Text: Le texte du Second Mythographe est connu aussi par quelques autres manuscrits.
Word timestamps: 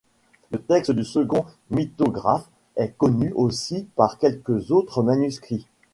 Le 0.49 0.59
texte 0.59 0.89
du 0.89 1.03
Second 1.03 1.45
Mythographe 1.69 2.49
est 2.75 2.97
connu 2.97 3.31
aussi 3.35 3.87
par 3.95 4.17
quelques 4.17 4.71
autres 4.71 5.03
manuscrits. 5.03 5.67